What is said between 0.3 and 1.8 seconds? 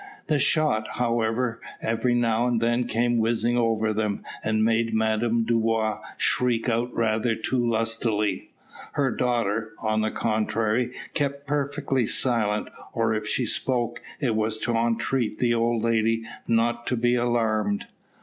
shot, however,